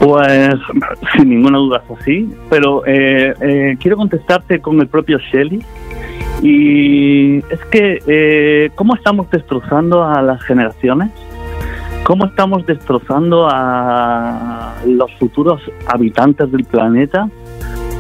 Pues 0.03 0.59
sin 1.17 1.29
ninguna 1.29 1.59
duda 1.59 1.81
es 1.85 2.01
así, 2.01 2.29
pero 2.51 2.85
eh, 2.87 3.35
eh, 3.41 3.77
quiero 3.79 3.97
contestarte 3.97 4.61
con 4.61 4.81
el 4.81 4.89
propio 4.89 5.19
Shelley, 5.19 5.63
y 6.43 7.37
es 7.39 7.65
que, 7.71 8.01
eh, 8.09 8.71
¿cómo 8.75 8.97
estamos 8.97 9.31
destrozando 9.31 10.03
a 10.03 10.21
las 10.23 10.43
generaciones? 10.43 11.13
¿Cómo 12.03 12.25
estamos 12.25 12.67
destrozando 12.67 13.47
a 13.49 14.75
los 14.85 15.13
futuros 15.21 15.63
habitantes 15.87 16.51
del 16.51 16.65
planeta? 16.65 17.29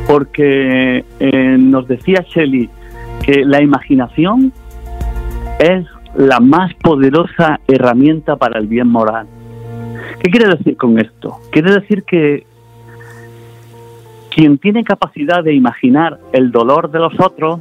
Porque 0.08 1.04
eh, 1.20 1.56
nos 1.56 1.86
decía 1.86 2.24
Shelley 2.28 2.68
que 3.22 3.44
la 3.44 3.62
imaginación 3.62 4.52
es 5.60 5.86
la 6.16 6.40
más 6.40 6.74
poderosa 6.74 7.60
herramienta 7.68 8.34
para 8.34 8.58
el 8.58 8.66
bien 8.66 8.88
moral. 8.88 9.28
¿Qué 10.20 10.30
quiere 10.30 10.48
decir 10.48 10.76
con 10.76 10.98
esto? 10.98 11.38
Quiere 11.50 11.72
decir 11.72 12.04
que 12.04 12.46
quien 14.34 14.58
tiene 14.58 14.84
capacidad 14.84 15.44
de 15.44 15.54
imaginar 15.54 16.18
el 16.32 16.50
dolor 16.50 16.90
de 16.90 16.98
los 16.98 17.12
otros, 17.20 17.60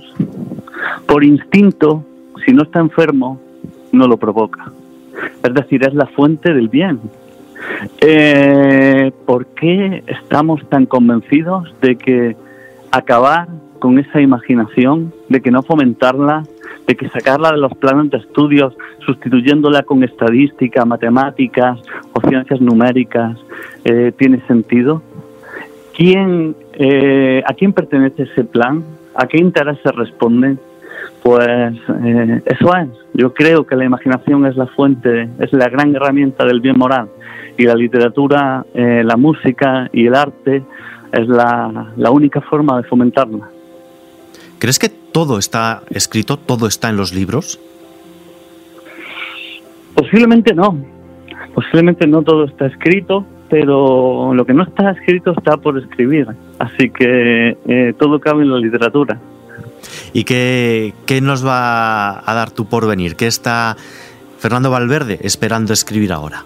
por 1.05 1.23
instinto, 1.23 2.05
si 2.45 2.53
no 2.53 2.63
está 2.63 2.79
enfermo, 2.79 3.39
no 3.91 4.07
lo 4.07 4.17
provoca. 4.17 4.71
Es 5.43 5.53
decir, 5.53 5.85
es 5.85 5.93
la 5.93 6.07
fuente 6.07 6.53
del 6.53 6.69
bien. 6.69 6.99
Eh, 7.99 9.11
¿Por 9.25 9.47
qué 9.47 10.03
estamos 10.07 10.67
tan 10.69 10.85
convencidos 10.85 11.73
de 11.81 11.97
que 11.97 12.35
acabar 12.91 13.47
con 13.79 13.99
esa 13.99 14.21
imaginación, 14.21 15.13
de 15.27 15.41
que 15.41 15.51
no 15.51 15.63
fomentarla, 15.63 16.43
de 16.87 16.95
que 16.95 17.09
sacarla 17.09 17.51
de 17.51 17.57
los 17.57 17.73
planes 17.75 18.11
de 18.11 18.17
estudios, 18.17 18.73
sustituyéndola 19.05 19.83
con 19.83 20.03
estadística, 20.03 20.85
matemáticas 20.85 21.79
o 22.13 22.27
ciencias 22.27 22.59
numéricas, 22.61 23.37
eh, 23.85 24.11
tiene 24.17 24.41
sentido? 24.47 25.01
¿Quién, 25.95 26.55
eh, 26.73 27.43
¿A 27.45 27.53
quién 27.53 27.73
pertenece 27.73 28.23
ese 28.23 28.43
plan? 28.43 28.83
¿A 29.15 29.27
qué 29.27 29.37
intereses 29.37 29.95
responden? 29.95 30.59
Pues 31.23 31.47
eh, 31.47 32.41
eso 32.45 32.75
es. 32.75 32.89
Yo 33.13 33.33
creo 33.33 33.65
que 33.65 33.75
la 33.75 33.85
imaginación 33.85 34.45
es 34.45 34.55
la 34.55 34.67
fuente, 34.67 35.29
es 35.39 35.53
la 35.53 35.69
gran 35.69 35.95
herramienta 35.95 36.45
del 36.45 36.61
bien 36.61 36.77
moral. 36.77 37.09
Y 37.57 37.65
la 37.65 37.75
literatura, 37.75 38.65
eh, 38.73 39.03
la 39.05 39.17
música 39.17 39.89
y 39.91 40.07
el 40.07 40.15
arte 40.15 40.63
es 41.11 41.27
la 41.27 42.11
única 42.11 42.41
forma 42.41 42.77
de 42.77 42.87
fomentarla. 42.87 43.49
¿Crees 44.61 44.77
que 44.77 44.89
todo 44.89 45.39
está 45.39 45.81
escrito, 45.89 46.37
todo 46.37 46.67
está 46.67 46.89
en 46.89 46.95
los 46.95 47.15
libros? 47.15 47.59
Posiblemente 49.95 50.53
no. 50.53 50.77
Posiblemente 51.55 52.05
no 52.05 52.21
todo 52.21 52.45
está 52.45 52.67
escrito, 52.67 53.25
pero 53.49 54.35
lo 54.35 54.45
que 54.45 54.53
no 54.53 54.61
está 54.61 54.91
escrito 54.91 55.33
está 55.35 55.57
por 55.57 55.79
escribir. 55.79 56.27
Así 56.59 56.91
que 56.91 57.57
eh, 57.67 57.93
todo 57.97 58.19
cabe 58.19 58.43
en 58.43 58.51
la 58.51 58.59
literatura. 58.59 59.19
¿Y 60.13 60.25
qué, 60.25 60.93
nos 61.23 61.43
va 61.43 62.19
a 62.23 62.33
dar 62.35 62.51
tu 62.51 62.67
porvenir? 62.67 63.15
¿Qué 63.15 63.25
está 63.25 63.75
Fernando 64.37 64.69
Valverde 64.69 65.17
esperando 65.23 65.73
escribir 65.73 66.13
ahora? 66.13 66.45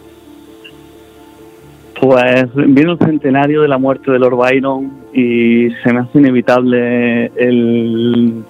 Pues 2.06 2.54
viene 2.54 2.92
el 2.92 3.00
centenario 3.00 3.64
de 3.64 3.68
la 3.68 3.80
muerte 3.80 4.12
de 4.12 4.20
Lord 4.20 4.36
Byron 4.36 4.92
y 5.12 5.72
se 5.84 5.92
me 5.92 6.02
hace 6.02 6.20
inevitable 6.20 7.32
el 7.36 8.44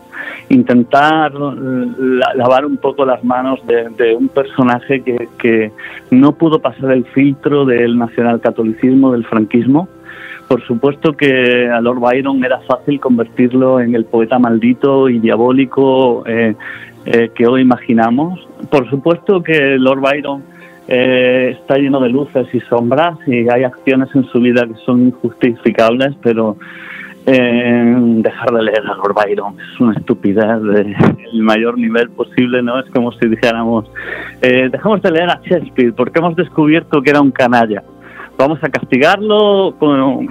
intentar 0.49 1.31
lavar 1.33 2.65
un 2.65 2.75
poco 2.75 3.05
las 3.05 3.23
manos 3.23 3.61
de, 3.65 4.13
un 4.13 4.27
personaje 4.27 4.99
que, 5.03 5.29
que, 5.37 5.71
no 6.11 6.33
pudo 6.33 6.59
pasar 6.59 6.91
el 6.91 7.05
filtro 7.05 7.63
del 7.63 7.97
nacionalcatolicismo, 7.97 9.13
del 9.13 9.23
franquismo, 9.23 9.87
por 10.49 10.61
supuesto 10.67 11.13
que 11.13 11.69
a 11.69 11.79
Lord 11.79 12.01
Byron 12.01 12.43
era 12.43 12.59
fácil 12.59 12.99
convertirlo 12.99 13.79
en 13.79 13.95
el 13.95 14.03
poeta 14.03 14.37
maldito 14.37 15.07
y 15.07 15.19
diabólico 15.19 16.23
eh, 16.27 16.55
eh, 17.05 17.29
que 17.33 17.47
hoy 17.47 17.61
imaginamos. 17.61 18.45
Por 18.69 18.89
supuesto 18.89 19.41
que 19.41 19.77
Lord 19.77 20.01
Byron 20.01 20.43
eh, 20.87 21.57
está 21.59 21.77
lleno 21.77 21.99
de 21.99 22.09
luces 22.09 22.47
y 22.53 22.59
sombras 22.61 23.17
y 23.25 23.49
hay 23.49 23.63
acciones 23.63 24.09
en 24.13 24.25
su 24.25 24.39
vida 24.39 24.67
que 24.67 24.75
son 24.85 25.07
injustificables, 25.07 26.15
pero 26.21 26.57
eh, 27.25 27.95
dejar 28.17 28.51
de 28.51 28.61
leer 28.61 28.81
a 28.81 28.95
Lord 28.95 29.15
Byron 29.15 29.55
es 29.59 29.79
una 29.79 29.93
estupidez 29.93 30.61
del 30.61 30.95
mayor 31.41 31.77
nivel 31.79 32.09
posible, 32.11 32.61
¿no? 32.61 32.79
Es 32.79 32.85
como 32.91 33.11
si 33.13 33.27
dijéramos, 33.27 33.89
eh, 34.43 34.69
dejamos 34.71 35.01
de 35.01 35.11
leer 35.11 35.29
a 35.29 35.41
Shakespeare 35.43 35.91
porque 35.93 36.19
hemos 36.19 36.35
descubierto 36.35 37.01
que 37.01 37.09
era 37.09 37.21
un 37.21 37.31
canalla. 37.31 37.83
Vamos 38.37 38.61
a 38.63 38.69
castigarlo 38.69 39.75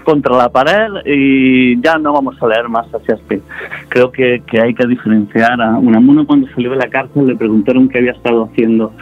contra 0.04 0.36
la 0.36 0.50
pared 0.50 1.06
y 1.06 1.80
ya 1.80 1.96
no 1.96 2.12
vamos 2.12 2.40
a 2.40 2.46
leer 2.46 2.68
más 2.68 2.86
a 2.94 2.98
Shakespeare. 2.98 3.40
Creo 3.88 4.12
que, 4.12 4.42
que 4.46 4.60
hay 4.60 4.74
que 4.74 4.86
diferenciar 4.86 5.60
a 5.60 5.78
Unamuno 5.78 6.26
cuando 6.26 6.46
salió 6.48 6.70
de 6.70 6.76
la 6.76 6.88
cárcel 6.88 7.26
le 7.26 7.34
preguntaron 7.34 7.88
qué 7.88 7.98
había 7.98 8.12
estado 8.12 8.44
haciendo 8.44 8.92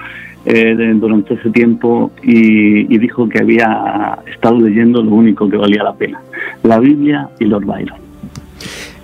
eh, 0.45 0.75
durante 0.95 1.35
ese 1.35 1.51
tiempo 1.51 2.11
y, 2.23 2.99
dijo 2.99 3.29
que 3.29 3.39
había 3.41 4.19
estado 4.27 4.59
leyendo 4.61 5.03
lo 5.03 5.13
único 5.13 5.49
que 5.49 5.57
valía 5.57 5.83
la 5.83 5.95
pena, 5.95 6.21
la 6.63 6.79
Biblia 6.79 7.29
y 7.39 7.45
Lord 7.45 7.65
Byron. 7.65 7.99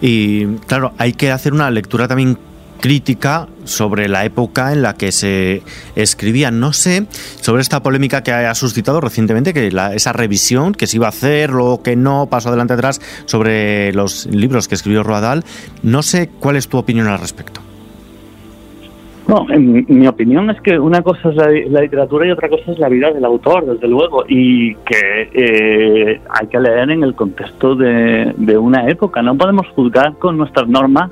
Y 0.01 0.47
claro, 0.67 0.93
hay 0.99 1.13
que 1.13 1.31
hacer 1.31 1.53
una 1.53 1.71
lectura 1.71 2.07
también 2.07 2.39
crítica 2.81 3.49
sobre 3.65 4.09
la 4.09 4.25
época 4.25 4.73
en 4.73 4.83
la 4.83 4.95
que 4.95 5.13
se 5.13 5.63
escribía. 5.97 6.51
No 6.51 6.73
sé 6.73 7.07
sobre 7.41 7.63
esta 7.63 7.83
polémica 7.83 8.23
que 8.23 8.33
ha 8.33 8.55
suscitado 8.55 9.01
recientemente, 9.01 9.53
que 9.53 9.71
esa 9.95 10.13
revisión 10.13 10.73
que 10.73 10.87
se 10.87 10.97
iba 10.97 11.07
a 11.07 11.11
hacer, 11.11 11.53
o 11.53 11.83
que 11.83 11.97
no, 11.97 12.27
paso 12.31 12.49
adelante 12.49 12.75
atrás, 12.75 13.01
sobre 13.27 13.93
los 13.93 14.27
libros 14.27 14.69
que 14.69 14.75
escribió 14.75 15.03
Roadal. 15.03 15.45
No 15.83 16.03
sé 16.03 16.29
cuál 16.41 16.57
es 16.57 16.69
tu 16.69 16.79
opinión 16.79 17.09
al 17.09 17.19
respecto. 17.19 17.68
No, 19.29 19.45
en 19.51 19.85
mi 19.87 20.07
opinión 20.07 20.49
es 20.49 20.59
que 20.63 20.79
una 20.79 21.03
cosa 21.03 21.29
es 21.29 21.71
la, 21.71 21.83
literatura 21.83 22.27
y 22.27 22.31
otra 22.31 22.49
cosa 22.49 22.73
es 22.73 22.79
la 22.79 22.89
vida 22.89 23.13
del 23.13 23.27
autor, 23.27 23.67
desde 23.67 23.87
luego, 23.87 24.25
y 24.27 24.75
que 24.77 25.29
eh, 25.35 26.21
hay 26.31 26.47
que 26.47 26.59
leer 26.59 26.89
en 26.89 27.03
el 27.03 27.15
contexto 27.15 27.75
de, 27.75 28.35
una 28.59 28.89
época. 28.89 29.21
No 29.21 29.37
podemos 29.37 29.67
juzgar 29.75 30.15
con 30.15 30.39
nuestras 30.39 30.67
normas 30.67 31.11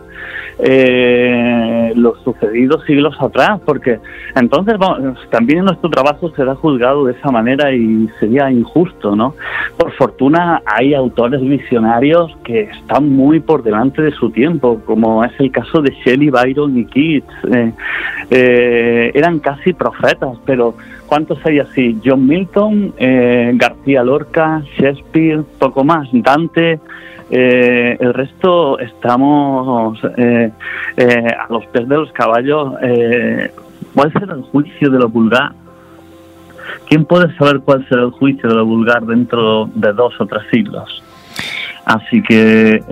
eh, 0.59 1.93
lo 1.95 2.17
sucedido 2.25 2.81
siglos 2.87 3.15
atrás, 3.21 3.61
porque 3.67 3.99
entonces 4.35 4.77
también 5.29 5.67
nuestro 5.67 5.91
trabajo 5.91 6.33
será 6.35 6.55
juzgado 6.55 7.05
de 7.05 7.13
esa 7.13 7.31
manera 7.31 7.71
y 7.75 8.09
sería 8.19 8.51
injusto, 8.51 9.15
¿no? 9.15 9.35
Por 9.77 9.93
fortuna 9.93 10.63
hay 10.65 10.95
autores 10.95 11.43
visionarios 11.43 12.35
que 12.45 12.63
están 12.63 13.11
muy 13.11 13.41
por 13.41 13.63
delante 13.63 14.01
de 14.01 14.13
su 14.13 14.31
tiempo, 14.31 14.81
como 14.87 15.23
es 15.23 15.33
el 15.39 15.51
caso 15.51 15.83
de 15.83 15.95
Shelley, 16.03 16.31
Byron 16.31 16.79
y 16.79 16.87
Keats. 16.87 17.55
Eh, 17.55 17.73
eh, 18.31 19.13
eran 19.15 19.39
casi 19.39 19.73
profetas, 19.73 20.39
pero 20.45 20.75
¿cuántos 21.07 21.39
hay 21.47 21.61
así? 21.61 21.99
John 22.05 22.27
Milton, 22.27 22.95
eh, 22.99 23.53
García 23.55 24.03
Lorca, 24.03 24.63
Shakespeare, 24.77 25.43
poco 25.59 25.85
más, 25.85 26.09
Dante. 26.13 26.81
Eh, 27.31 27.97
el 27.99 28.15
resto 28.15 28.79
estamos 28.79 29.99
eh, 30.17 30.51
a 30.97 31.53
los 31.53 31.67
pies 31.67 31.89
de 31.89 31.97
los 31.97 32.13
caballos. 32.13 32.75
¿Cuál 33.95 34.13
será 34.13 34.35
el 34.35 34.43
juicio 34.43 34.91
de 34.91 34.99
lo 34.99 35.09
vulgar? 35.09 35.53
¿Quién 36.89 37.05
puede 37.05 37.35
saber 37.37 37.61
cuál 37.61 37.87
será 37.89 38.03
el 38.03 38.11
juicio 38.11 38.49
de 38.49 38.55
lo 38.55 38.67
vulgar 38.67 39.05
dentro 39.07 39.69
de 39.75 39.93
dos 39.93 40.15
o 40.21 40.27
tres 40.27 40.43
siglos? 40.51 41.03
Así 41.85 42.23
que 42.23 42.83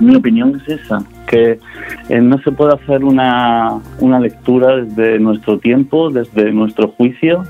mi 0.00 0.16
opinión 0.16 0.60
es 0.60 0.80
esa, 0.80 0.98
que 1.34 2.20
no 2.20 2.38
se 2.38 2.52
puede 2.52 2.74
hacer 2.74 3.04
una, 3.04 3.80
una 3.98 4.20
lectura 4.20 4.76
desde 4.76 5.18
nuestro 5.18 5.58
tiempo, 5.58 6.10
desde 6.10 6.52
nuestro 6.52 6.88
juicio, 6.88 7.44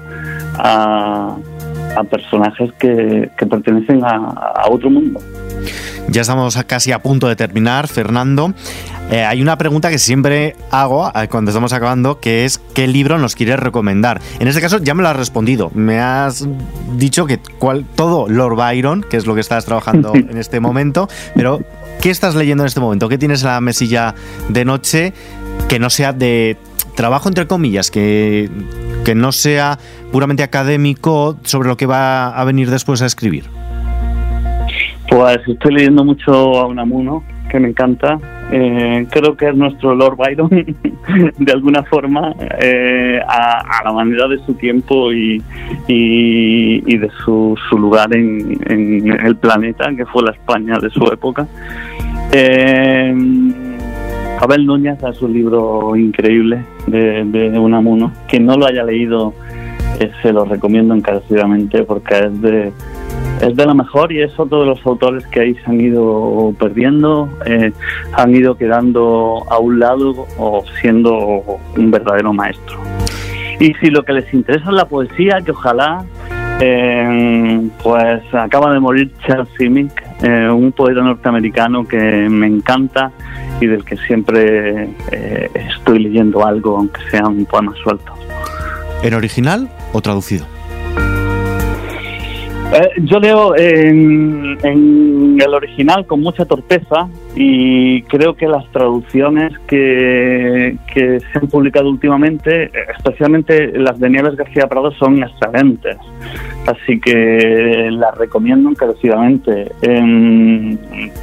a, 0.56 1.36
a 1.96 2.04
personajes 2.04 2.72
que, 2.78 3.30
que 3.36 3.46
pertenecen 3.46 4.04
a, 4.04 4.16
a 4.56 4.70
otro 4.70 4.90
mundo. 4.90 5.20
Ya 6.08 6.20
estamos 6.20 6.56
casi 6.66 6.92
a 6.92 7.00
punto 7.00 7.28
de 7.28 7.36
terminar, 7.36 7.88
Fernando. 7.88 8.52
Eh, 9.10 9.22
hay 9.22 9.42
una 9.42 9.58
pregunta 9.58 9.90
que 9.90 9.98
siempre 9.98 10.56
hago 10.70 11.10
eh, 11.14 11.28
cuando 11.28 11.50
estamos 11.50 11.72
acabando, 11.72 12.20
que 12.20 12.44
es 12.44 12.58
¿qué 12.74 12.86
libro 12.86 13.18
nos 13.18 13.34
quieres 13.34 13.58
recomendar? 13.58 14.20
En 14.38 14.48
este 14.48 14.60
caso 14.60 14.78
ya 14.78 14.94
me 14.94 15.02
lo 15.02 15.08
has 15.08 15.16
respondido. 15.16 15.70
Me 15.74 16.00
has 16.00 16.46
dicho 16.96 17.26
que 17.26 17.38
cual, 17.58 17.84
todo 17.96 18.28
Lord 18.28 18.56
Byron, 18.56 19.04
que 19.08 19.16
es 19.16 19.26
lo 19.26 19.34
que 19.34 19.40
estás 19.40 19.66
trabajando 19.66 20.12
en 20.14 20.38
este 20.38 20.60
momento, 20.60 21.08
pero 21.34 21.60
¿qué 22.00 22.10
estás 22.10 22.34
leyendo 22.34 22.62
en 22.64 22.66
este 22.66 22.80
momento? 22.80 23.08
¿Qué 23.08 23.18
tienes 23.18 23.42
en 23.42 23.48
la 23.48 23.60
mesilla 23.60 24.14
de 24.48 24.64
noche 24.64 25.12
que 25.68 25.78
no 25.78 25.90
sea 25.90 26.12
de 26.12 26.56
trabajo 26.94 27.28
entre 27.28 27.46
comillas, 27.46 27.90
que, 27.90 28.48
que 29.04 29.14
no 29.14 29.32
sea 29.32 29.78
puramente 30.12 30.42
académico 30.42 31.36
sobre 31.42 31.68
lo 31.68 31.76
que 31.76 31.86
va 31.86 32.28
a 32.28 32.44
venir 32.44 32.70
después 32.70 33.02
a 33.02 33.06
escribir? 33.06 33.44
Pues 35.08 35.38
estoy 35.46 35.74
leyendo 35.74 36.04
mucho 36.04 36.32
a 36.32 36.66
Unamuno, 36.66 37.24
me 37.60 37.68
encanta. 37.68 38.18
Eh, 38.50 39.06
creo 39.10 39.36
que 39.36 39.48
es 39.48 39.56
nuestro 39.56 39.94
Lord 39.94 40.16
Byron, 40.16 40.48
de 41.38 41.52
alguna 41.52 41.82
forma, 41.84 42.34
eh, 42.60 43.20
a, 43.26 43.82
la 43.84 43.92
manera 43.92 44.28
de 44.28 44.38
su 44.44 44.54
tiempo 44.54 45.12
y, 45.12 45.42
y, 45.88 46.96
de 46.96 47.10
su, 47.24 47.56
su 47.68 47.78
lugar 47.78 48.14
en, 48.14 49.10
el 49.24 49.36
planeta, 49.36 49.90
que 49.96 50.06
fue 50.06 50.22
la 50.22 50.32
España 50.32 50.78
de 50.78 50.90
su 50.90 51.04
época. 51.04 51.46
Eh, 52.32 53.14
Abel 54.40 54.66
Núñez 54.66 55.02
es 55.02 55.22
un 55.22 55.32
libro 55.32 55.96
increíble 55.96 56.64
de, 56.86 57.24
de 57.24 57.58
Unamuno. 57.58 58.12
Quien 58.28 58.46
no 58.46 58.56
lo 58.56 58.66
haya 58.66 58.84
leído, 58.84 59.32
eh, 60.00 60.10
se 60.22 60.32
lo 60.32 60.44
recomiendo 60.44 60.94
encarecidamente 60.94 61.84
porque 61.84 62.18
es 62.18 62.42
de 62.42 62.72
es 63.48 63.56
de 63.56 63.66
lo 63.66 63.74
mejor 63.74 64.12
y 64.12 64.22
es 64.22 64.38
otro 64.38 64.60
de 64.60 64.66
los 64.66 64.84
autores 64.86 65.26
que 65.26 65.40
ahí 65.40 65.54
se 65.54 65.70
han 65.70 65.80
ido 65.80 66.54
perdiendo, 66.58 67.28
eh, 67.46 67.72
han 68.14 68.34
ido 68.34 68.56
quedando 68.56 69.44
a 69.48 69.58
un 69.58 69.78
lado 69.78 70.26
o 70.38 70.64
siendo 70.80 71.42
un 71.76 71.90
verdadero 71.90 72.32
maestro. 72.32 72.78
Y 73.60 73.74
si 73.74 73.90
lo 73.90 74.02
que 74.02 74.14
les 74.14 74.32
interesa 74.32 74.70
es 74.70 74.74
la 74.74 74.86
poesía, 74.86 75.40
que 75.44 75.52
ojalá, 75.52 76.04
eh, 76.60 77.68
pues 77.82 78.22
acaba 78.32 78.72
de 78.72 78.80
morir 78.80 79.12
Charles 79.26 79.48
Simic, 79.58 79.92
eh, 80.22 80.48
un 80.48 80.72
poeta 80.72 81.02
norteamericano 81.02 81.86
que 81.86 81.98
me 82.28 82.46
encanta 82.46 83.12
y 83.60 83.66
del 83.66 83.84
que 83.84 83.96
siempre 83.98 84.88
estoy 85.54 86.00
leyendo 86.00 86.44
algo, 86.44 86.78
aunque 86.78 87.00
sea 87.10 87.26
un 87.26 87.44
poema 87.44 87.72
suelto. 87.82 88.12
¿En 89.02 89.14
original 89.14 89.70
o 89.92 90.00
traducido? 90.00 90.46
Eh, 92.74 92.90
yo 93.04 93.20
leo 93.20 93.56
en, 93.56 94.58
el 95.40 95.54
original 95.54 96.06
con 96.06 96.20
mucha 96.20 96.44
torpeza 96.44 97.08
y 97.36 98.02
creo 98.02 98.34
que 98.34 98.48
las 98.48 98.66
traducciones 98.72 99.56
que, 99.68 100.76
que, 100.92 101.20
se 101.20 101.38
han 101.38 101.46
publicado 101.46 101.88
últimamente, 101.88 102.72
especialmente 102.96 103.78
las 103.78 104.00
de 104.00 104.10
Nieves 104.10 104.34
García 104.34 104.66
Prado, 104.66 104.90
son 104.92 105.22
excelentes. 105.22 105.96
Así 106.66 106.98
que 106.98 107.90
las 107.92 108.16
recomiendo 108.18 108.70
encarecidamente. 108.70 109.70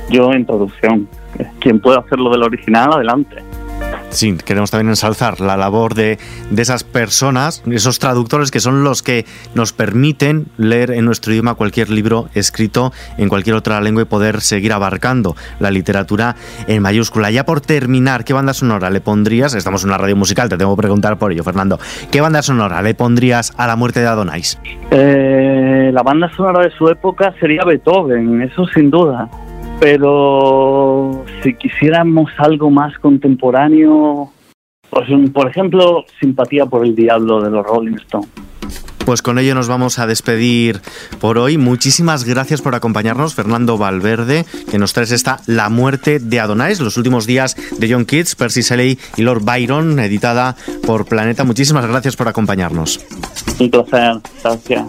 yo 0.09 0.31
en 0.31 0.45
traducción. 0.45 1.09
Quien 1.59 1.81
pueda 1.81 1.99
hacerlo 1.99 2.29
del 2.29 2.43
original, 2.43 2.93
adelante. 2.93 3.50
Sí, 4.11 4.37
queremos 4.37 4.71
también 4.71 4.89
ensalzar 4.89 5.39
la 5.39 5.55
labor 5.55 5.95
de, 5.95 6.19
esas 6.55 6.83
personas, 6.83 7.63
esos 7.71 7.97
traductores 7.97 8.51
que 8.51 8.59
son 8.59 8.83
los 8.83 9.01
que 9.01 9.25
nos 9.55 9.71
permiten 9.71 10.47
leer 10.57 10.91
en 10.91 11.05
nuestro 11.05 11.31
idioma 11.31 11.55
cualquier 11.55 11.89
libro 11.89 12.27
escrito 12.33 12.91
en 13.17 13.29
cualquier 13.29 13.55
otra 13.55 13.79
lengua 13.79 14.03
y 14.03 14.05
poder 14.05 14.41
seguir 14.41 14.73
abarcando 14.73 15.35
la 15.59 15.71
literatura 15.71 16.35
en 16.67 16.81
mayúscula. 16.81 17.31
Ya 17.31 17.45
por 17.45 17.61
terminar, 17.61 18.25
¿qué 18.25 18.33
banda 18.33 18.53
sonora 18.53 18.89
le 18.89 18.99
pondrías? 18.99 19.55
Estamos 19.55 19.83
en 19.83 19.89
una 19.89 19.97
radio 19.97 20.17
musical, 20.17 20.49
te 20.49 20.57
tengo 20.57 20.75
que 20.75 20.81
preguntar 20.81 21.17
por 21.17 21.31
ello, 21.31 21.43
Fernando. 21.43 21.79
¿Qué 22.11 22.19
banda 22.19 22.41
sonora 22.41 22.81
le 22.81 22.93
pondrías 22.93 23.53
a 23.57 23.65
la 23.65 23.77
muerte 23.77 24.01
de 24.01 24.07
Adonais? 24.07 24.59
Eh, 24.91 25.89
la 25.93 26.03
banda 26.03 26.29
sonora 26.35 26.61
de 26.63 26.71
su 26.71 26.89
época 26.89 27.33
sería 27.39 27.63
Beethoven, 27.63 28.41
eso 28.41 28.67
sin 28.67 28.91
duda 28.91 29.29
pero 29.81 31.25
si 31.41 31.55
quisiéramos 31.55 32.29
algo 32.37 32.69
más 32.69 32.95
contemporáneo, 32.99 34.31
pues, 34.91 35.09
por 35.33 35.49
ejemplo, 35.49 36.05
simpatía 36.19 36.67
por 36.67 36.85
el 36.85 36.95
diablo 36.95 37.41
de 37.41 37.49
los 37.49 37.65
Rolling 37.65 37.95
Stones. 37.95 38.29
Pues 39.07 39.23
con 39.23 39.39
ello 39.39 39.55
nos 39.55 39.67
vamos 39.67 39.97
a 39.97 40.05
despedir 40.05 40.81
por 41.19 41.39
hoy. 41.39 41.57
Muchísimas 41.57 42.25
gracias 42.25 42.61
por 42.61 42.75
acompañarnos, 42.75 43.33
Fernando 43.33 43.79
Valverde, 43.79 44.45
que 44.69 44.77
nos 44.77 44.93
traes 44.93 45.11
esta 45.11 45.39
La 45.47 45.69
muerte 45.69 46.19
de 46.19 46.39
Adonais, 46.39 46.79
los 46.79 46.97
últimos 46.97 47.25
días 47.25 47.55
de 47.79 47.91
John 47.91 48.05
Keats, 48.05 48.35
Percy 48.35 48.61
Shelley 48.61 48.99
y 49.17 49.23
Lord 49.23 49.43
Byron, 49.43 49.97
editada 49.97 50.55
por 50.85 51.05
Planeta. 51.05 51.43
Muchísimas 51.43 51.87
gracias 51.87 52.15
por 52.15 52.27
acompañarnos. 52.27 52.99
Un 53.59 53.71
placer, 53.71 54.21
gracias. 54.43 54.85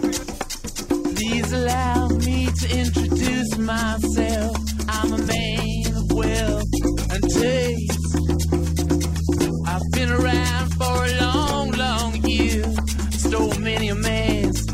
a 13.89 13.95
man's 13.95 14.65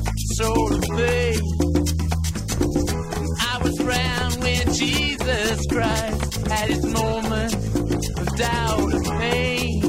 of 0.72 0.86
faith. 0.98 1.42
I 3.40 3.60
when 4.42 4.74
Jesus 4.74 5.66
Christ 5.68 6.48
had 6.48 6.70
his 6.70 6.86
moment 6.86 7.54
of 8.20 8.38
doubt 8.38 8.94
and 8.94 9.06
pain. 9.06 9.82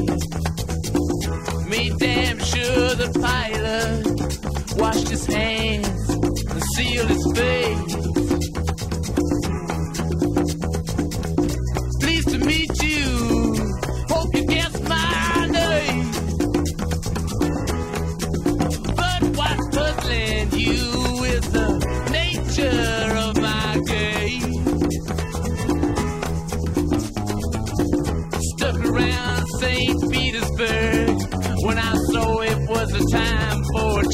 Made 1.69 1.99
damn 1.99 2.39
sure 2.39 2.95
the 2.95 3.11
pilot 3.21 4.79
washed 4.81 5.09
his 5.09 5.27
hands 5.27 6.09
and 6.09 6.63
sealed 6.75 7.09
his 7.09 7.33
face. 7.35 8.10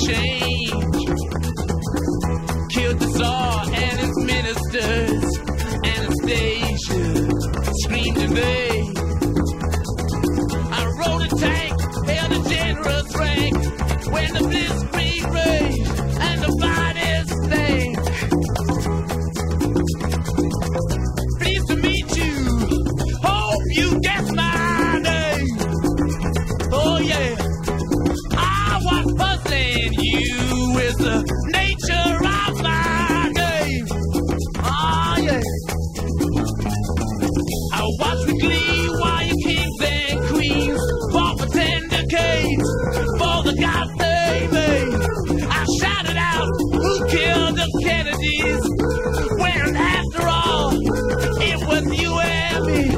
shame. 0.07 0.96
me. 52.67 52.96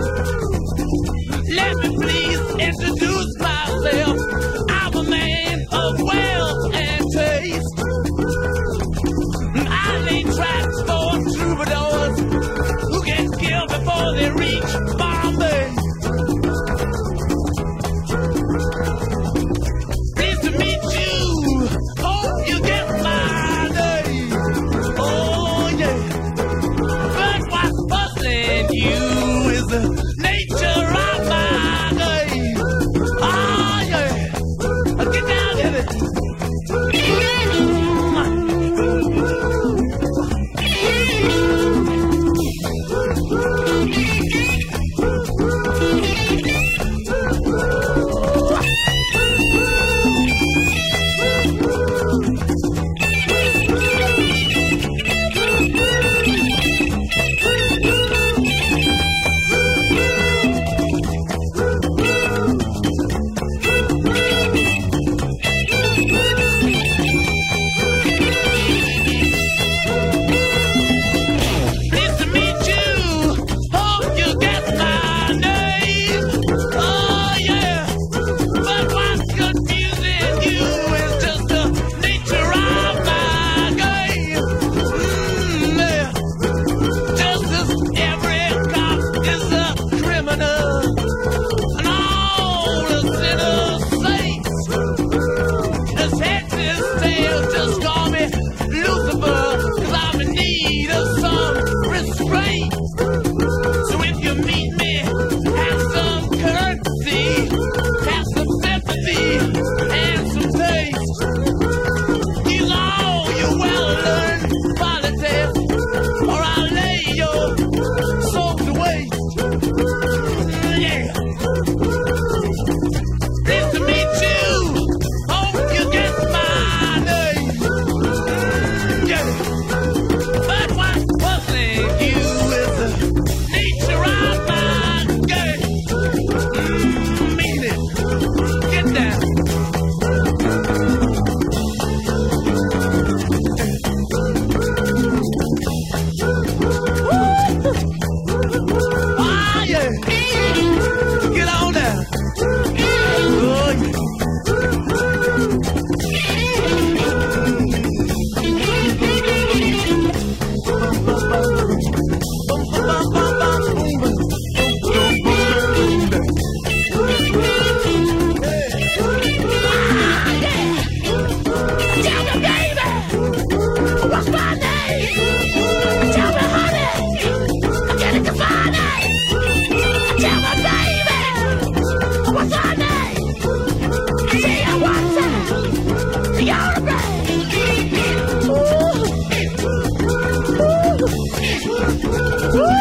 Woo! 192.54 192.77